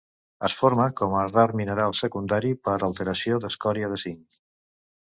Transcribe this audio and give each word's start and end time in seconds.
Es 0.47 0.53
forma 0.61 0.87
com 1.01 1.13
a 1.19 1.25
rar 1.27 1.45
mineral 1.61 1.95
secundari 2.01 2.55
per 2.69 2.79
alteració 2.89 3.43
d'escòria 3.47 3.93
de 3.97 4.05
zinc. 4.07 4.43